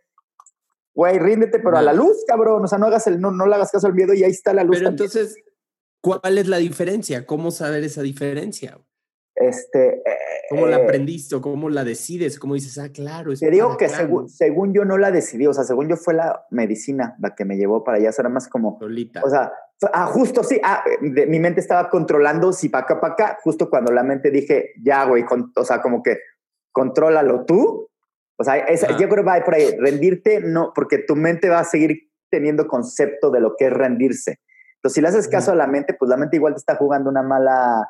[0.94, 3.56] güey, ríndete, pero a la luz, cabrón, o sea, no hagas el, no, no le
[3.56, 4.78] hagas caso al miedo y ahí está la luz.
[4.78, 5.36] Pero entonces,
[6.02, 7.26] ¿cuál es la diferencia?
[7.26, 8.80] ¿Cómo saber esa diferencia?
[9.40, 10.04] Este,
[10.50, 12.38] ¿Cómo la eh, aprendiste o cómo la decides?
[12.38, 13.34] ¿Cómo dices, ah, claro?
[13.34, 16.46] Te digo que según, según yo no la decidí, o sea, según yo fue la
[16.52, 18.78] medicina la que me llevó para allá, o sea, era más como...
[18.78, 19.22] Solita.
[19.24, 19.54] O sea,
[19.94, 23.94] ah, justo sí, ah, mi mente estaba controlando si para acá, para acá, justo cuando
[23.94, 25.24] la mente dije, ya, güey,
[25.56, 26.18] o sea, como que
[26.74, 27.90] contrólalo tú.
[28.38, 31.66] O sea, yo creo que va por ahí, rendirte, no, porque tu mente va a
[31.66, 34.40] seguir teniendo concepto de lo que es rendirse.
[34.76, 37.10] Entonces, si le haces caso a la mente, pues la mente igual te está jugando
[37.10, 37.88] una mala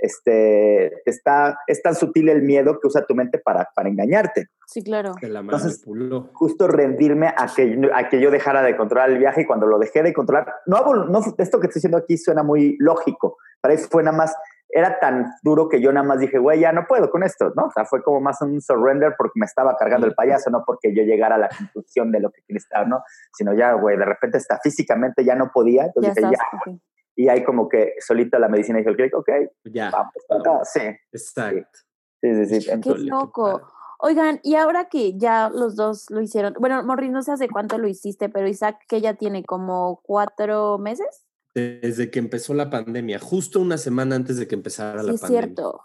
[0.00, 4.48] este, está, es tan sutil el miedo que usa tu mente para, para engañarte.
[4.66, 5.14] Sí, claro.
[5.20, 5.84] Entonces,
[6.32, 9.78] justo rendirme a que, a que yo dejara de controlar el viaje y cuando lo
[9.78, 13.88] dejé de controlar, no, no esto que estoy diciendo aquí suena muy lógico, para eso
[13.90, 14.34] fue nada más
[14.72, 17.64] era tan duro que yo nada más dije, güey, ya no puedo con esto, ¿no?
[17.66, 20.94] O sea, fue como más un surrender porque me estaba cargando el payaso, no porque
[20.94, 23.02] yo llegara a la conclusión de lo que quería estar, ¿no?
[23.36, 26.72] Sino ya, güey, de repente está físicamente ya no podía, entonces Ya dije, estás, ya.
[27.20, 29.28] Y ahí como que solita la medicina dijo, "Ok, ok,
[29.64, 29.90] Ya.
[29.90, 30.80] vamos, no, sí,
[31.12, 31.78] Exacto.
[32.22, 32.70] sí, sí, sí.
[32.70, 33.60] Híjole, qué loco.
[33.98, 37.76] Oigan, y ahora que ya los dos lo hicieron, bueno, Morris, no sé hace cuánto
[37.76, 41.26] lo hiciste, pero Isaac, que ya tiene como cuatro meses.
[41.54, 45.20] Desde que empezó la pandemia, justo una semana antes de que empezara Sí, la es
[45.20, 45.42] pandemia.
[45.48, 45.80] cierto.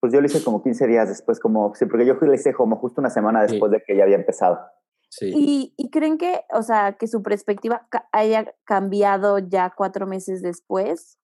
[0.00, 2.76] pues yo lo hice como 15 días después, como, sí, porque yo lo hice como
[2.76, 3.52] justo una semana Sí.
[3.52, 4.58] después de que ya había empezado.
[5.10, 5.32] Sí.
[5.34, 11.18] ¿Y, y creen que, o sea, que su perspectiva haya cambiado ya cuatro meses después?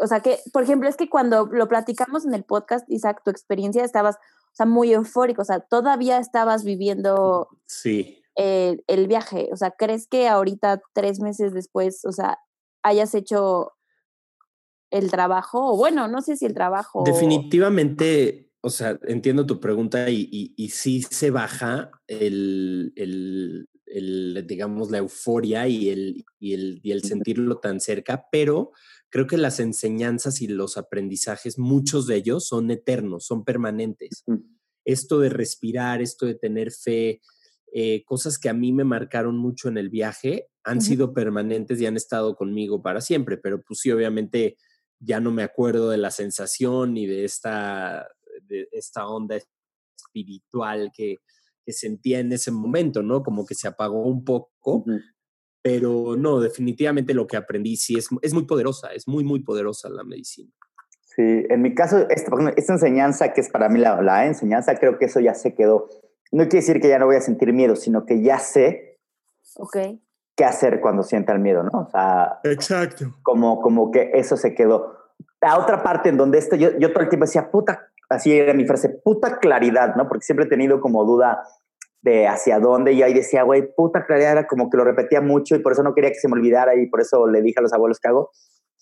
[0.00, 3.30] O sea, que, por ejemplo, es que cuando lo platicamos en el podcast, Isaac, tu
[3.30, 8.22] experiencia estabas, o sea, muy eufórico, o sea, todavía estabas viviendo Sí.
[8.36, 9.48] eh, el viaje.
[9.52, 12.38] O sea, ¿crees que ahorita, tres meses después, o sea,
[12.82, 13.72] hayas hecho
[14.90, 15.72] el trabajo?
[15.72, 17.02] O bueno, no sé si el trabajo.
[17.04, 24.44] Definitivamente, o sea, entiendo tu pregunta y, y, y sí se baja el, el, el,
[24.46, 28.72] digamos, la euforia y el, y, el, y el sentirlo tan cerca, pero
[29.10, 34.24] creo que las enseñanzas y los aprendizajes, muchos de ellos son eternos, son permanentes.
[34.26, 34.36] Mm.
[34.84, 37.20] Esto de respirar, esto de tener fe,
[37.72, 40.86] eh, cosas que a mí me marcaron mucho en el viaje, han Ujú.
[40.86, 44.56] sido permanentes y han estado conmigo para siempre, pero pues sí, obviamente
[45.00, 48.08] ya no me acuerdo de la sensación ni de esta,
[48.48, 49.36] de esta onda
[49.96, 51.16] espiritual que,
[51.64, 53.22] que sentía en ese momento, ¿no?
[53.22, 54.98] Como que se apagó un poco, Ujú.
[55.62, 59.88] pero no, definitivamente lo que aprendí sí es, es muy poderosa, es muy, muy poderosa
[59.88, 60.50] la medicina.
[61.02, 64.98] Sí, en mi caso, esta, esta enseñanza que es para mí la, la enseñanza, creo
[64.98, 65.88] que eso ya se quedó.
[66.30, 68.98] No quiere decir que ya no voy a sentir miedo, sino que ya sé
[69.56, 69.76] Ok.
[70.36, 71.70] qué hacer cuando sienta el miedo, ¿no?
[71.80, 73.16] O sea, Exacto.
[73.22, 74.96] como, como que eso se quedó.
[75.40, 78.54] La otra parte en donde esto, yo, yo todo el tiempo decía, puta, así era
[78.54, 80.08] mi frase, puta claridad, ¿no?
[80.08, 81.42] Porque siempre he tenido como duda
[82.00, 85.56] de hacia dónde y ahí decía, güey, puta claridad, era como que lo repetía mucho
[85.56, 87.62] y por eso no quería que se me olvidara y por eso le dije a
[87.62, 88.30] los abuelos que hago.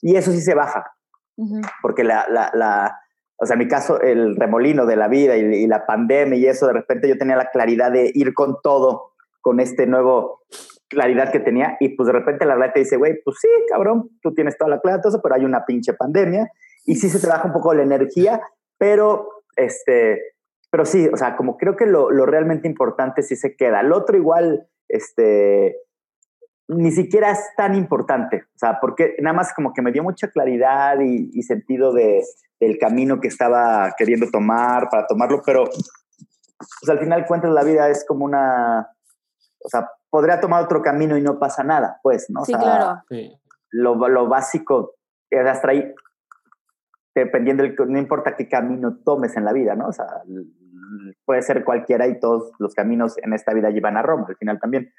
[0.03, 0.93] Y eso sí se baja,
[1.37, 1.63] Ujú.
[1.83, 3.01] porque la, la, la,
[3.37, 6.47] o sea, en mi caso, el remolino de la vida y, y, la pandemia y
[6.47, 10.43] eso, de repente yo tenía la claridad de ir con todo, con este nuevo
[10.89, 14.11] claridad que tenía, y pues de repente la verdad te dice, güey, pues sí, cabrón,
[14.23, 16.51] tú tienes toda la claridad, todo eso, pero hay una pinche pandemia,
[16.85, 18.41] y sí se te baja un poco la energía,
[18.79, 20.21] pero, este,
[20.71, 23.81] pero sí, o sea, como creo que lo, lo realmente importante sí se queda.
[23.81, 25.77] El otro igual, este,
[26.69, 30.29] ni siquiera es tan importante, o sea, porque nada más como que me dio mucha
[30.29, 32.25] claridad y, y sentido de,
[32.61, 37.89] del camino que estaba queriendo tomar para tomarlo, pero pues al final cuentas la vida
[37.89, 38.89] es como una,
[39.63, 42.43] o sea, podría tomar otro camino y no pasa nada, pues, ¿no?
[42.43, 43.03] O Sí, sea, claro.
[43.71, 44.95] Lo, lo básico
[45.31, 45.95] es hasta ahí,
[47.21, 49.89] dependiendo del, no importa qué camino tomes en la vida, ¿no?
[49.89, 50.07] O sea,
[51.25, 54.59] puede ser cualquiera y todos los caminos en esta vida llevan a Roma, al final
[54.61, 54.93] también.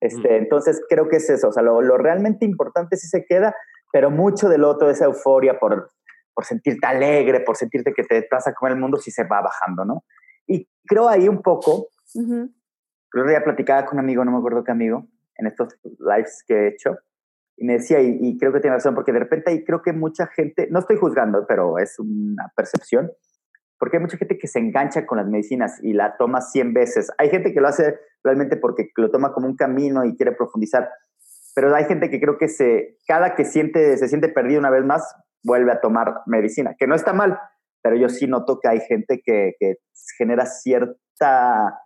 [0.00, 0.42] Este, mm.
[0.42, 3.54] Entonces, creo que es eso, o sea, lo, lo, realmente importante sí se queda,
[3.92, 5.90] pero mucho del otro, esa euforia por,
[6.34, 9.40] por sentirte alegre, por sentirte que te vas a comer el mundo, sí se va
[9.40, 10.04] bajando, ¿no?
[10.46, 12.52] Y creo ahí un poco, uh -huh.
[13.10, 16.42] creo que ya platicaba con un amigo, no me acuerdo qué amigo, en estos lives
[16.46, 16.96] que he hecho,
[17.56, 19.92] y me decía, y, y, creo que tiene razón, porque de repente ahí creo que
[19.92, 23.10] mucha gente, no estoy juzgando, pero es una percepción,
[23.78, 27.10] porque hay mucha gente que se engancha con las medicinas y la toma 100 veces.
[27.18, 30.88] Hay gente que lo hace realmente porque lo toma como un camino y quiere profundizar,
[31.54, 34.84] pero hay gente que creo que se, cada que siente, se siente perdido una vez
[34.84, 35.02] más,
[35.42, 37.38] vuelve a tomar medicina, que no está mal,
[37.82, 39.78] pero yo sí noto que hay gente que, que
[40.16, 41.76] genera cierta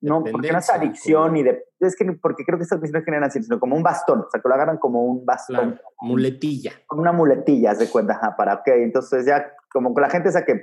[0.00, 3.24] no, porque no es adicción y de, es que porque creo que estas medicinas generan
[3.24, 5.72] así, sino como un bastón, o sea, que lo agarran como un bastón.
[5.72, 6.72] Claro, muletilla.
[6.86, 10.44] Como una muletilla, se cuenta, ajá, para, ok, entonces ya, como con la gente esa
[10.44, 10.60] que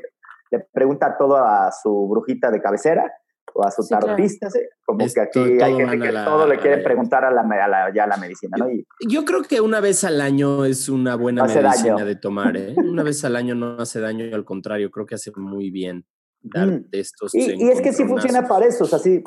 [0.51, 3.11] le pregunta todo a su brujita de cabecera
[3.53, 4.67] o a su sí, tarotista, claro.
[4.85, 7.41] como es que aquí todo, hay gente que la, todo le quiere preguntar a la,
[7.41, 8.69] a la, ya a la medicina, ¿no?
[8.69, 12.05] Y, yo creo que una vez al año es una buena no medicina daño.
[12.05, 12.75] de tomar, ¿eh?
[12.77, 16.05] una vez al año no hace daño, al contrario, creo que hace muy bien
[16.41, 16.89] dar mm.
[16.89, 19.23] de estos y, y es que sí funciona para eso, o sea, sí,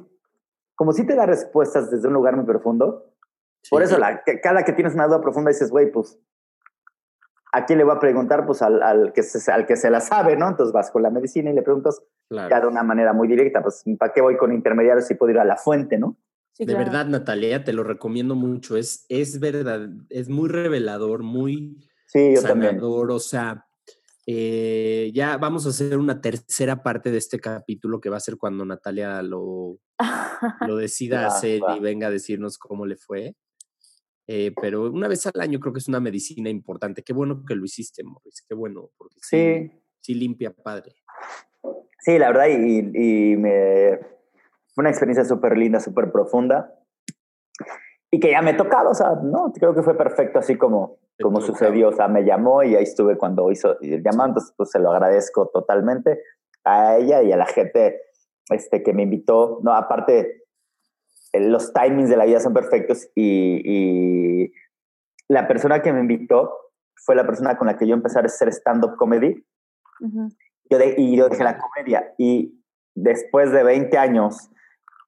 [0.81, 3.13] como si te da respuestas desde un lugar muy profundo.
[3.63, 3.69] Sí.
[3.69, 6.19] Por eso, la, que, cada que tienes una duda profunda dices, güey, pues,
[7.53, 8.47] ¿a quién le voy a preguntar?
[8.47, 10.49] Pues al, al, que se, al que se la sabe, ¿no?
[10.49, 12.49] Entonces vas con la medicina y le preguntas claro.
[12.49, 15.39] ya de una manera muy directa, pues, ¿para qué voy con intermediarios si puedo ir
[15.39, 16.17] a la fuente, no?
[16.53, 16.87] Sí, de claro.
[16.87, 18.79] verdad, Natalia, te lo recomiendo mucho.
[18.79, 22.81] Es, es verdad, es muy revelador, muy sí, yo sanador.
[22.81, 23.11] También.
[23.11, 23.67] O sea,
[24.27, 28.37] eh, ya vamos a hacer una tercera parte de este capítulo que va a ser
[28.37, 29.79] cuando Natalia lo,
[30.67, 33.35] lo decida hacer y venga a decirnos cómo le fue.
[34.27, 37.03] Eh, pero una vez al año creo que es una medicina importante.
[37.03, 38.45] Qué bueno que lo hiciste, Morris.
[38.49, 40.95] Qué bueno, porque Sí, sí limpia padre.
[41.99, 43.99] sí, la verdad, y, y me,
[44.73, 46.73] fue una experiencia súper linda, súper profunda.
[48.11, 51.39] Y que ya me tocaba, o sea, no, creo que fue perfecto así como, como
[51.39, 51.47] tocaba.
[51.59, 51.89] sucedió.
[51.89, 54.91] O sea, me llamó y ahí estuve cuando hizo el llamado, entonces pues se lo
[54.91, 56.21] agradezco totalmente
[56.65, 58.01] a ella y a la gente
[58.51, 59.61] este, que me invitó.
[59.63, 60.43] No, aparte,
[61.33, 63.63] eh, los timings de la vida son perfectos y,
[64.45, 64.53] y
[65.29, 66.53] la persona que me invitó
[66.97, 69.47] fue la persona con la que yo empecé a hacer stand-up comedy
[70.01, 70.29] Ujú.
[70.69, 72.13] yo de- y yo dejé la comedia.
[72.19, 72.61] Y
[72.97, 74.51] después de 20 años,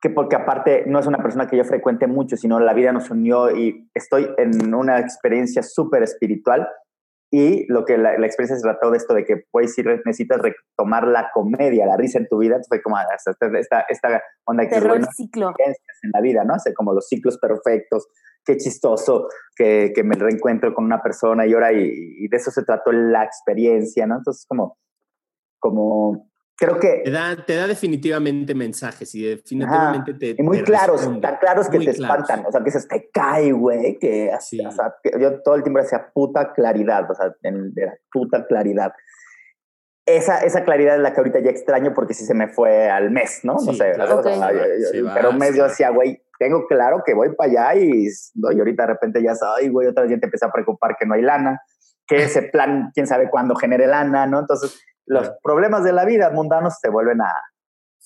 [0.02, 3.08] que porque aparte no es una persona que yo frecuente mucho, sino la vida nos
[3.08, 6.68] unió y estoy en una experiencia súper espiritual.
[7.30, 10.38] Y lo que la, la experiencia se trató de esto, de que pues si necesitas
[10.42, 14.80] retomar la comedia, la risa en tu vida, fue como ah, esta, esta, onda que
[14.80, 15.54] bueno, ciclo.
[15.56, 16.54] en la vida, ¿no?
[16.54, 18.08] Hace como los ciclos perfectos,
[18.44, 22.50] qué chistoso que, que me reencuentro con una persona y ahora, y, y de eso
[22.50, 24.16] se trató la experiencia, ¿no?
[24.16, 24.76] Entonces, como,
[25.58, 30.34] como, creo Te que, da, te da definitivamente mensajes y definitivamente te.
[30.38, 31.20] y muy te claros, responde.
[31.20, 32.18] tan claros que Muy te claros.
[32.22, 34.66] espantan, o sea, que se te cae, güey, que, así, Sí.
[34.66, 38.46] o sea, que yo todo el tiempo decía puta claridad, o sea, en- era puta
[38.46, 38.92] claridad.
[40.04, 43.10] Esa, esa claridad es la que ahorita ya extraño porque sí se me fue al
[43.12, 43.54] mes, ¿no?
[43.54, 46.20] no Sí, sé, claro, o sea, yo- yo- va, pero un mes yo decía, güey,
[46.40, 49.86] tengo claro que voy para allá y, no, y ahorita de repente ya sabes, güey,
[49.86, 51.60] otra vez ya te empieza a preocupar que no hay lana,
[52.08, 54.40] que ese plan, quién sabe cuándo genere lana, ¿no?
[54.40, 55.38] Entonces, los Claro.
[55.42, 57.26] problemas de la vida mundanos te vuelven a,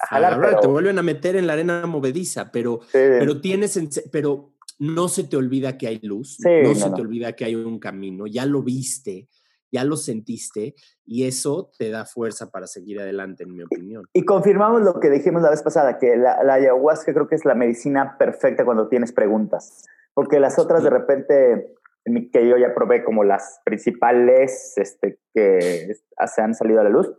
[0.01, 3.79] a jalar, pero, Te vuelven a meter en la arena movediza, pero, sí, pero tienes,
[4.13, 6.95] pero no se te olvida que hay luz, Sí, no, no, se no.
[6.97, 9.29] te olvida que hay un camino, ya lo viste,
[9.73, 14.05] ya lo sentiste y eso te da fuerza para seguir adelante, en mi opinión.
[14.13, 17.45] Y confirmamos lo que dijimos la vez pasada, que la, la ayahuasca creo que es
[17.45, 19.83] la medicina perfecta cuando tienes preguntas,
[20.15, 21.75] porque las otras de repente,
[22.33, 25.89] que yo ya probé como las principales este, que
[26.27, 27.13] se han salido a la luz,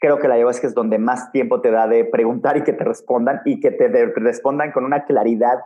[0.00, 2.84] creo que la ayahuasca es donde más tiempo te da de preguntar y que te
[2.84, 5.60] respondan y que te respondan con una claridad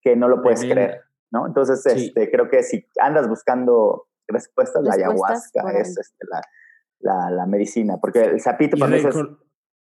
[0.00, 1.46] que no lo puedes creer, ¿no?
[1.46, 2.06] Entonces, Sí.
[2.06, 6.40] este, creo que si andas buscando respuestas, la Respuestas por ayahuasca es este, la,
[7.00, 9.16] la, la medicina, porque el sapito para mí es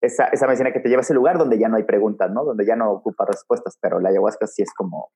[0.03, 2.45] esa, esa medicina que te lleva a ese lugar donde ya no hay preguntas, ¿no?
[2.45, 5.11] Donde ya no ocupa respuestas, pero la ayahuasca sí es como.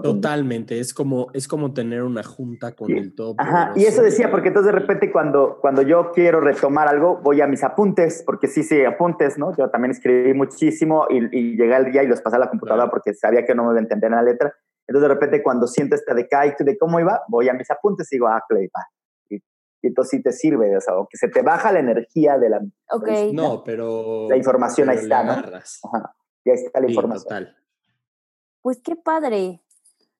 [0.00, 2.92] Totalmente, es como, es como tener una junta con Sí.
[2.96, 3.34] el todo.
[3.38, 7.40] Ajá, y eso decía, porque entonces de repente cuando, cuando yo quiero retomar algo, voy
[7.40, 9.56] a mis apuntes, porque sí, sí, apuntes, ¿no?
[9.56, 12.84] Yo también escribí muchísimo y, y llegué al día y los pasé a la computadora
[12.84, 12.90] Claro.
[12.92, 14.54] porque sabía que no me iba a entender la letra.
[14.86, 18.16] Entonces de repente cuando siento este decay de cómo iba, voy a mis apuntes y
[18.16, 18.84] digo, ah, Clay, va.
[19.28, 22.48] Y, y entonces sí te sirve, o sea, aunque se te baja la energía de
[22.50, 22.60] la,
[22.92, 23.08] Ok.
[23.32, 24.28] No, pero.
[24.28, 25.32] la información ahí está, ¿no?
[25.32, 27.22] Ajá, y ahí está la Sí, información.
[27.24, 27.56] total.
[28.62, 29.62] Pues qué padre.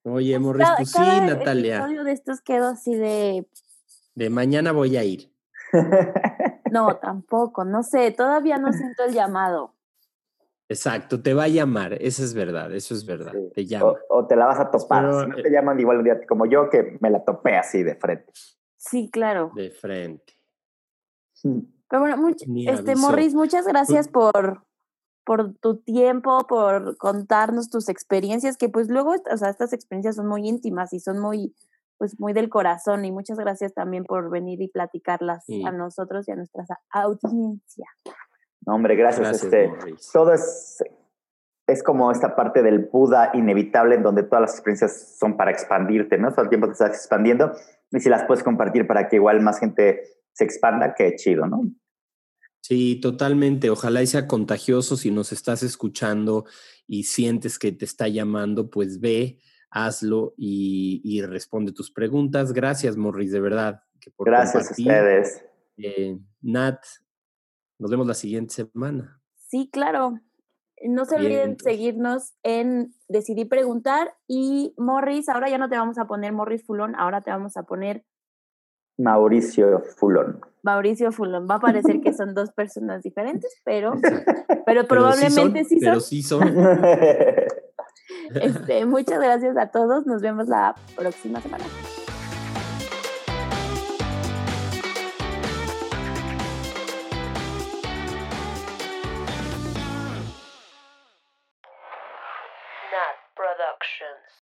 [0.05, 1.77] Oye, Pues Morris, cada- pues sí, cada Natalia.
[1.77, 3.47] episodio de estos quedó así de.
[4.15, 5.33] De mañana voy a ir.
[6.71, 7.65] No, tampoco.
[7.65, 9.75] No sé, todavía no siento el llamado.
[10.69, 13.51] Exacto, te va a llamar, eso es verdad, eso es verdad, Sí.
[13.57, 13.87] te llama.
[13.87, 15.03] O, o te la vas a topar.
[15.03, 17.57] Pero, si no eh, te llaman igual un día como yo, que me la topé
[17.57, 18.33] así de frente.
[18.77, 19.51] Sí, claro.
[19.57, 20.33] De frente.
[21.43, 22.95] Pero bueno, much- este.
[22.95, 24.63] Morris, muchas gracias por,
[25.31, 30.27] por tu tiempo, por contarnos tus experiencias, que pues luego, o sea, estas experiencias son
[30.27, 31.55] muy íntimas y son muy,
[31.99, 33.05] pues muy del corazón.
[33.05, 35.63] Y muchas gracias también por venir y platicarlas Sí.
[35.65, 37.87] a nosotros y a nuestra audiencia.
[38.67, 39.21] No, hombre, gracias.
[39.29, 39.73] Gracias, este,
[40.13, 40.83] todo es,
[41.69, 46.19] es como esta parte del Buda inevitable en donde todas las experiencias son para expandirte,
[46.19, 46.33] ¿no?
[46.33, 47.53] Todo el tiempo te estás expandiendo
[47.93, 51.63] y si las puedes compartir para que igual más gente se expanda, qué chido, ¿no?
[52.63, 53.71] Sí, totalmente.
[53.71, 54.97] Ojalá y sea contagioso.
[54.97, 56.45] Si nos estás escuchando
[56.87, 59.39] y sientes que te está llamando, pues ve,
[59.71, 62.53] hazlo y, y responde tus preguntas.
[62.53, 63.83] Gracias, Morris, de verdad.
[64.01, 64.91] que por Gracias compartir.
[64.93, 65.45] a ustedes.
[65.79, 66.85] Eh, Nat,
[67.79, 69.21] nos vemos la siguiente semana.
[69.49, 70.21] Sí, claro.
[70.83, 71.73] No se Bien, olviden entonces.
[71.73, 74.15] seguirnos en Decidí Preguntar.
[74.29, 77.65] Y Morris, ahora ya no te vamos a poner Morris Fulón, ahora te vamos a
[77.65, 78.05] poner
[78.99, 80.41] Mauricio Fulón.
[80.63, 81.47] Mauricio Fulón.
[81.51, 85.89] Va a parecer que son dos personas diferentes, pero, pero Pero probablemente sí son.
[85.89, 86.57] Pero sí son.
[88.35, 90.07] Este, muchas gracias a todos.
[90.07, 91.65] Nos vemos la próxima semana.